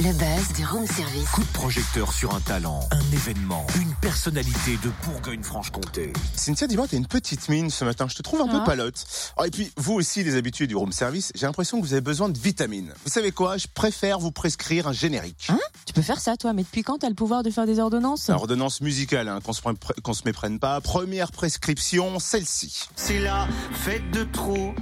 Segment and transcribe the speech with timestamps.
[0.00, 1.28] Le buzz du room service.
[1.30, 6.12] Coup de projecteur sur un talent, un événement, une personnalité de Bourgogne-Franche-Comté.
[6.34, 8.06] Cynthia, dis-moi, t'as une petite mine ce matin.
[8.08, 8.58] Je te trouve un Ah.
[8.58, 9.06] peu palote.
[9.38, 12.00] Oh, et puis, vous aussi, les habitués du room service, j'ai l'impression que vous avez
[12.02, 12.92] besoin de vitamines.
[13.04, 13.56] Vous savez quoi?
[13.56, 15.46] Je préfère vous prescrire un générique.
[15.48, 15.60] Hein?
[15.86, 18.26] Tu peux faire ça, toi, mais depuis quand t'as le pouvoir de faire des ordonnances?
[18.28, 19.76] La ordonnance musicale, hein, qu'on se, prenne-
[20.12, 20.80] se méprenne pas.
[20.80, 22.88] Première prescription, celle-ci.
[22.96, 24.74] C'est la fête de trop.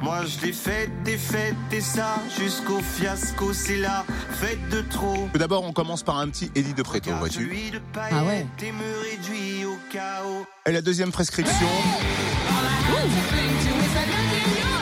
[0.00, 3.52] Moi je l'ai faite, des fêtes et ça jusqu'au fiasco.
[3.52, 4.04] C'est la
[4.40, 5.28] fête de trop.
[5.32, 7.50] Tout d'abord, on commence par un petit Eddie de Préto, vois-tu
[8.10, 8.46] Ah ouais.
[8.62, 10.46] et me réduit au chaos.
[10.66, 11.66] Et la deuxième prescription,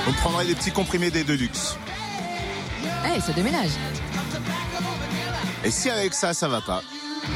[0.07, 1.77] vous prendrez des petits comprimés des Deluxe.
[3.17, 3.71] Eh, ça déménage.
[5.65, 6.83] Et si avec ça, ça va pas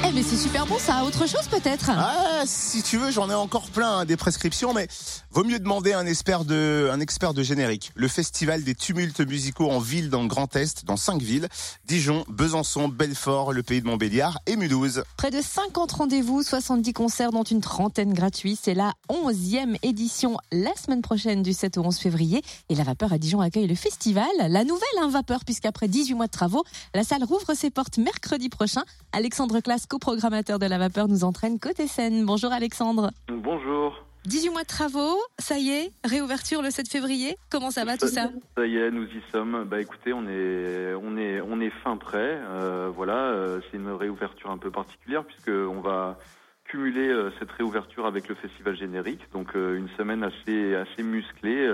[0.07, 1.03] Eh, mais c'est super bon, ça.
[1.05, 4.87] Autre chose, peut-être Ah, si tu veux, j'en ai encore plein hein, des prescriptions, mais
[5.33, 7.93] vaut mieux demander à un expert de, un expert de générique.
[7.95, 11.49] Le festival des tumultes musicaux en ville dans le Grand Est, dans cinq villes
[11.87, 15.05] Dijon, Besançon, Belfort, le Pays de Montbéliard et Mulhouse.
[15.17, 18.59] Près de 50 rendez-vous, 70 concerts, dont une trentaine gratuits.
[18.61, 22.43] C'est la 11e édition la semaine prochaine du 7 au 11 février.
[22.69, 24.29] Et la Vapeur à Dijon accueille le festival.
[24.39, 28.49] La nouvelle hein, Vapeur, puisqu'après 18 mois de travaux, la salle rouvre ses portes mercredi
[28.49, 28.83] prochain.
[29.13, 32.27] Alexandre Classe, coprogrammateur de la Vapeur, nous entraîne côté scène.
[32.27, 33.13] Bonjour Alexandre.
[33.29, 34.10] Bonjour.
[34.27, 37.37] 18 mois de travaux, ça y est, réouverture le 7 février.
[37.51, 38.31] Comment ça va tout ça?
[38.57, 39.65] Ça y est, nous y sommes.
[39.65, 42.39] Bah écoutez, on est, on est, on est fin prêt.
[42.51, 46.19] Euh, voilà, euh, c'est une réouverture un peu particulière puisque on va
[46.65, 49.23] cumuler euh, cette réouverture avec le festival générique.
[49.33, 51.69] Donc euh, une semaine assez, assez musclée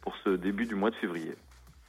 [0.00, 1.34] pour ce début du mois de février.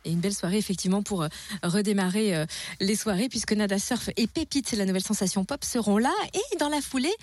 [0.03, 1.25] Et une belle soirée effectivement pour
[1.63, 2.45] redémarrer
[2.79, 6.11] les soirées puisque Nada Surf et Pépite, la nouvelle sensation pop, seront là.
[6.33, 7.13] Et dans la foulée,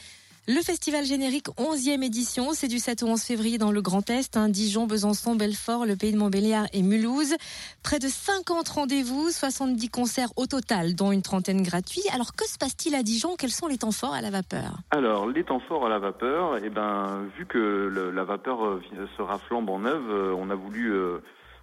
[0.49, 4.35] le festival générique 11e édition, c'est du 7 au 11 février dans le Grand Est,
[4.35, 7.35] hein, Dijon, Besançon, Belfort, le Pays de Montbéliard et Mulhouse.
[7.83, 12.01] Près de 50 rendez-vous, 70 concerts au total, dont une trentaine gratuits.
[12.15, 13.37] Alors que se passe-t-il à Dijon?
[13.39, 14.79] Quels sont les temps forts à la vapeur?
[14.91, 18.83] Alors, les temps forts à la vapeur, eh ben, vu que la vapeur euh,
[19.19, 21.19] sera flambant neuve, euh, on a voulu, euh,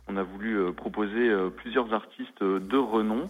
[0.07, 3.27] on a voulu proposer plusieurs artistes de renom.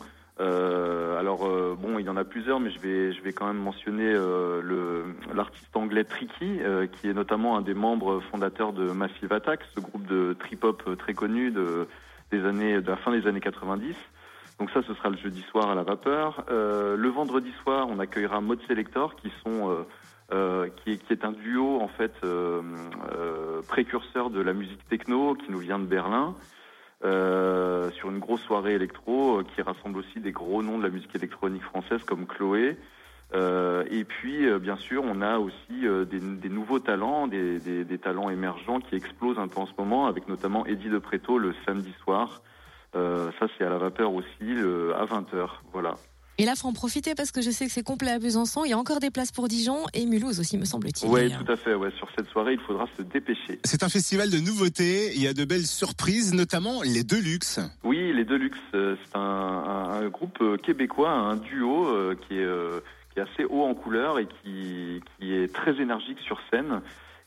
[1.76, 2.80] Euh, bon, il y en a plusieurs, mais je
[3.22, 5.04] vais, quand même mentionner euh,
[5.34, 9.80] l'artiste anglais Tricky, euh, qui est notamment un des membres fondateurs de Massive Attack, ce
[9.80, 11.88] groupe de trip-hop très connu de,
[12.32, 13.96] des années, de la fin des années 90.
[14.60, 16.46] Donc ça, ce sera le jeudi soir à la vapeur.
[16.50, 19.86] Le vendredi soir, on accueillera Mode Selector, qui sont
[20.32, 22.14] est, un duo en fait
[23.68, 26.36] précurseur de la musique techno, qui nous vient de Berlin,
[27.06, 30.90] euh, sur une grosse soirée électro euh, qui rassemble aussi des gros noms de la
[30.90, 32.78] musique électronique française comme Chloé.
[33.34, 37.86] Euh, et puis, euh, bien sûr, on a aussi des, des nouveaux talents, des, des,
[37.86, 41.38] des talents émergents qui explosent un peu en ce moment, avec notamment Eddie de Preto
[41.38, 42.42] le samedi soir.
[42.94, 45.50] Ça, c'est à la vapeur aussi, à 20h.
[45.74, 45.96] Voilà.
[46.38, 48.66] Et là, faut en profiter parce que je sais que c'est complet à Besançon.
[48.66, 51.10] Il y a encore des places pour Dijon et Mulhouse aussi, me semble-t-il.
[51.10, 51.74] Oui, tout à fait.
[51.76, 51.90] Ouais.
[51.98, 53.60] Sur cette soirée, il faudra se dépêcher.
[53.64, 57.60] C'est un festival de nouveautés, il y a de belles surprises, notamment les Deluxe.
[57.84, 62.36] Oui, les Deluxe, euh, c'est un, un- un groupe euh, québécois, un duo euh, qui,
[62.38, 62.82] est, euh,
[63.14, 66.82] qui est assez haut en couleur et qui, qui est très énergique sur scène.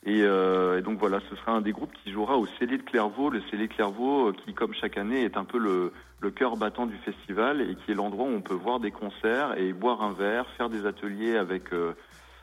[0.05, 2.83] Et, euh, et donc voilà, ce sera un des groupes qui jouera au Célé de
[2.83, 3.29] Clairvaux.
[3.29, 6.85] Le Célé Clairvaux, euh, qui comme chaque année est un peu le, le cœur battant
[6.85, 10.13] du festival et qui est l'endroit où on peut voir des concerts et boire un
[10.13, 11.93] verre, faire des ateliers avec euh,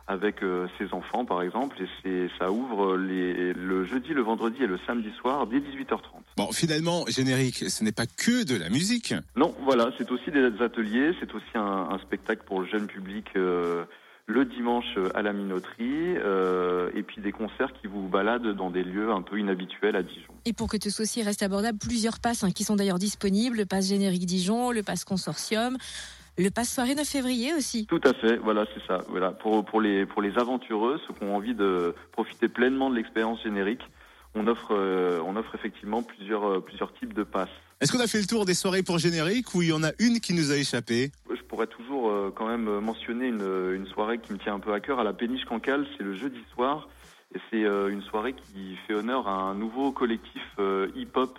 [0.09, 1.83] avec euh, ses enfants par exemple.
[1.83, 5.99] Et c'est ça ouvre les, le jeudi, le vendredi et le samedi soir dès 18h30.
[6.37, 9.15] Bon, finalement, générique, ce n'est pas que de la musique.
[9.35, 13.27] Non, voilà, c'est aussi des ateliers, c'est aussi un, un spectacle pour le jeune public
[13.37, 13.85] euh,
[14.27, 18.83] le dimanche à la minoterie, euh, et puis des concerts qui vous baladent dans des
[18.83, 20.33] lieux un peu inhabituels à Dijon.
[20.45, 23.57] Et pour que tout ceci reste abordable, plusieurs passes hein, qui sont d'ailleurs disponibles.
[23.57, 25.77] Le pass générique Dijon, le pass consortium,
[26.39, 27.87] le pass soirée 9 février aussi.
[27.87, 29.05] Tout à fait, voilà, c'est ça.
[29.09, 32.97] Voilà, pour pour les pour les aventureux, ceux qui ont envie de profiter pleinement de
[32.97, 33.83] l'expérience générique,
[34.37, 37.49] on offre euh, on offre effectivement plusieurs euh, plusieurs types de passes.
[37.81, 39.91] Est-ce qu'on a fait le tour des soirées pour générique ou il y en a
[39.99, 41.11] une qui nous a échappé?
[41.29, 44.73] Je pourrais toujours euh, quand même mentionner une, une soirée qui me tient un peu
[44.73, 46.89] à cœur à la péniche Cancale, c'est le jeudi soir.
[47.35, 50.43] Et c'est euh, une soirée qui fait honneur à un nouveau collectif
[50.95, 51.39] hip-hop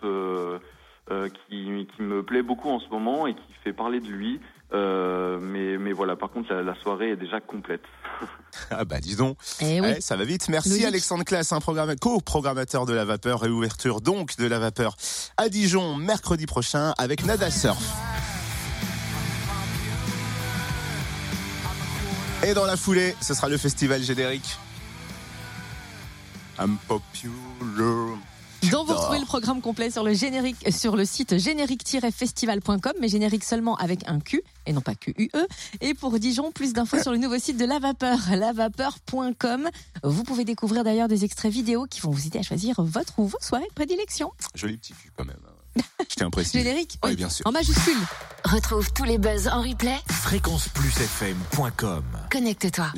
[1.12, 4.40] euh, qui, qui me plaît beaucoup en ce moment et qui fait parler de lui.
[4.74, 7.84] Euh, mais, mais voilà, par contre, la, la soirée est déjà complète.
[8.72, 9.88] Ah bah dis donc, Eh oui.
[9.88, 10.50] Ouais, ça va vite.
[10.50, 10.86] Merci Logique.
[10.88, 14.96] Alexandre Classe, un programme co-programmateur de la vapeur, réouverture donc de la vapeur
[15.38, 17.78] à Dijon mercredi prochain avec Nada Surf.
[22.44, 24.58] Et dans la foulée, ce sera le festival générique.
[26.60, 28.18] I'm popular.
[28.72, 33.44] Dont vous retrouvez le programme complet sur le générique sur le site générique-festival.com mais générique
[33.44, 35.30] seulement avec un Q et non pas QUE
[35.82, 39.70] et pour Dijon plus d'infos sur le nouveau site de La Vapeur lavapeur.com
[40.04, 43.28] vous pouvez découvrir d'ailleurs des extraits vidéo qui vont vous aider à choisir votre ou
[43.28, 45.38] vos soirées de prédilection Joli petit cul quand même.
[45.48, 45.52] hein.
[46.10, 47.46] Je tiens à générique Oui, oui, bien sûr.
[47.46, 47.98] en majuscule
[48.44, 49.98] Retrouve tous les buzz en replay.
[50.10, 52.92] Fréquenceplusfm.com Connecte-toi.